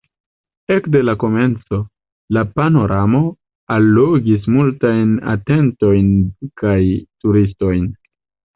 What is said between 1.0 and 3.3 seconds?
la komenco, la panoramo